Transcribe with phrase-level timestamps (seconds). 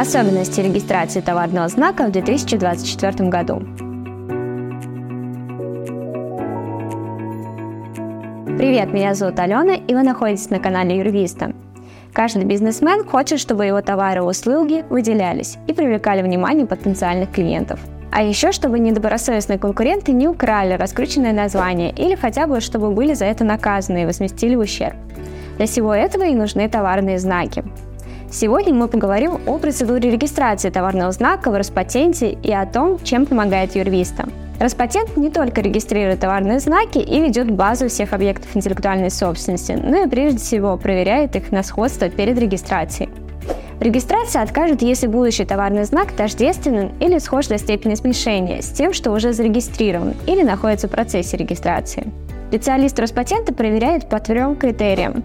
[0.00, 3.56] Особенности регистрации товарного знака в 2024 году.
[8.56, 11.52] Привет, меня зовут Алена, и вы находитесь на канале Юрвиста.
[12.12, 17.80] Каждый бизнесмен хочет, чтобы его товары и услуги выделялись и привлекали внимание потенциальных клиентов.
[18.12, 23.24] А еще, чтобы недобросовестные конкуренты не украли раскрученное название или хотя бы, чтобы были за
[23.24, 24.94] это наказаны и возместили ущерб.
[25.56, 27.64] Для всего этого и нужны товарные знаки.
[28.30, 33.74] Сегодня мы поговорим о процедуре регистрации товарного знака в Роспатенте и о том, чем помогает
[33.74, 34.30] юрвистам.
[34.60, 40.08] Роспатент не только регистрирует товарные знаки и ведет базу всех объектов интеллектуальной собственности, но и
[40.08, 43.08] прежде всего проверяет их на сходство перед регистрацией.
[43.80, 49.12] Регистрация откажет, если будущий товарный знак тождественен или схож до степени смешения с тем, что
[49.12, 52.12] уже зарегистрирован или находится в процессе регистрации.
[52.48, 55.22] Специалист Роспатента проверяет по трем критериям.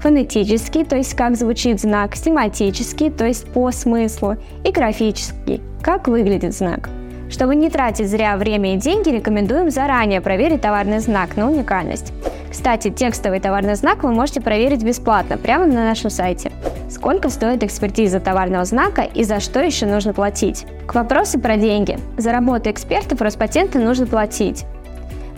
[0.00, 6.54] Фонетический, то есть как звучит знак, семантический, то есть по смыслу, и графический, как выглядит
[6.54, 6.88] знак–
[7.30, 12.12] чтобы не тратить зря время и деньги, рекомендуем заранее проверить товарный знак на уникальность.
[12.50, 16.50] Кстати, текстовый товарный знак вы можете проверить бесплатно прямо на нашем сайте.
[16.90, 20.66] Сколько стоит экспертиза товарного знака и за что еще нужно платить?
[20.88, 21.98] К вопросу про деньги.
[22.18, 24.64] За работу экспертов Роспатента нужно платить.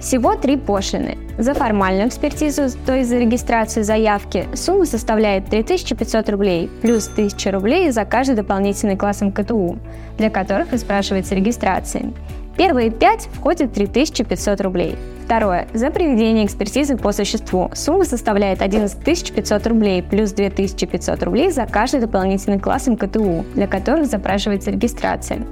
[0.02, 1.16] Всего три пошлины.
[1.38, 7.90] За формальную экспертизу, то есть за регистрацию заявки, сумма составляет 3500 рублей, плюс 1000 рублей
[7.92, 9.78] за каждый дополнительный класс МКТУ,
[10.18, 12.12] для которых и спрашивается регистрация.
[12.56, 14.96] Первые пять входят в 3500 рублей.
[15.24, 15.68] Второе.
[15.72, 17.70] За проведение экспертизы по существу.
[17.72, 24.06] Сумма составляет 11 500 рублей плюс 2500 рублей за каждый дополнительный класс МКТУ, для которых
[24.06, 25.42] запрашивается регистрация.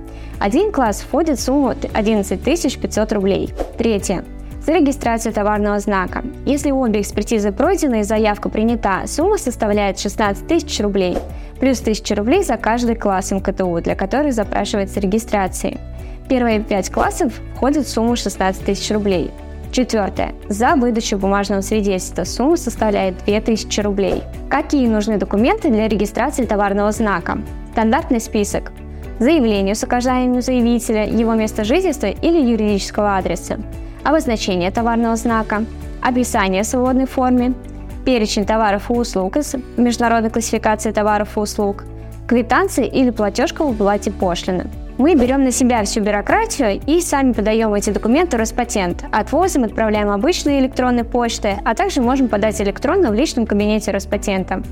[0.41, 3.55] Один класс входит в сумму 11 500 рублей.
[3.79, 4.25] Третье
[4.71, 6.23] за регистрацию товарного знака.
[6.47, 11.19] Если обе экспертизы пройдены и заявка принята, сумма составляет 16 тысяч рублей,
[11.59, 15.77] плюс 1000 рублей за каждый класс МКТУ, для которых запрашивается регистрация.
[16.29, 19.33] Первые пять классов входят в сумму 16 тысяч рублей.
[19.73, 20.35] Четвертое.
[20.49, 24.23] За выдачу бумажного свидетельства сумма составляет 2000 рублей.
[24.49, 27.41] Какие нужны документы для регистрации товарного знака?
[27.73, 28.71] Стандартный список.
[29.19, 33.59] Заявление с указанием заявителя, его место жительства или юридического адреса
[34.05, 35.65] обозначение товарного знака,
[36.03, 37.55] описание свободной форме,
[38.05, 41.85] перечень товаров и услуг из международной классификации товаров и услуг,
[42.27, 44.67] квитанции или платежка в уплате пошлины.
[44.99, 49.05] Мы берем на себя всю бюрократию и сами подаем эти документы в Роспатент.
[49.11, 54.63] Отвозим, отправляем обычные электронные почты, а также можем подать электронно в личном кабинете Роспатента.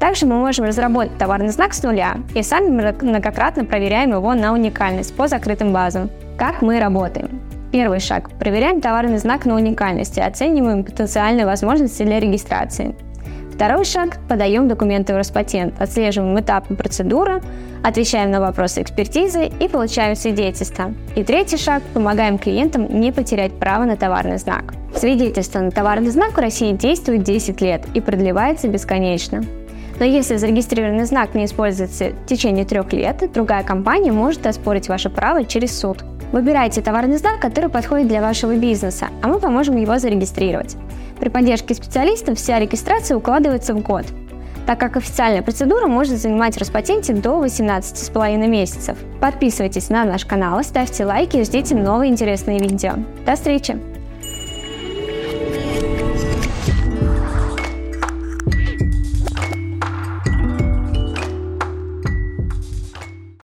[0.00, 5.14] Также мы можем разработать товарный знак с нуля и сами многократно проверяем его на уникальность
[5.14, 6.10] по закрытым базам.
[6.36, 7.31] Как мы работаем?
[7.72, 8.28] Первый шаг.
[8.38, 12.94] Проверяем товарный знак на уникальность и оцениваем потенциальные возможности для регистрации.
[13.54, 14.18] Второй шаг.
[14.28, 17.40] Подаем документы в Роспатент, отслеживаем этапы процедуры,
[17.82, 20.92] отвечаем на вопросы экспертизы и получаем свидетельство.
[21.16, 21.82] И третий шаг.
[21.94, 24.74] Помогаем клиентам не потерять право на товарный знак.
[24.94, 29.42] Свидетельство на товарный знак в России действует 10 лет и продлевается бесконечно.
[29.98, 35.08] Но если зарегистрированный знак не используется в течение трех лет, другая компания может оспорить ваше
[35.08, 36.04] право через суд.
[36.32, 40.76] Выбирайте товарный знак, который подходит для вашего бизнеса, а мы поможем его зарегистрировать.
[41.20, 44.06] При поддержке специалистов вся регистрация укладывается в год,
[44.66, 48.96] так как официальная процедура может занимать Роспатенте до 18,5 месяцев.
[49.20, 52.94] Подписывайтесь на наш канал, ставьте лайки и ждите новые интересные видео.
[53.26, 53.78] До встречи!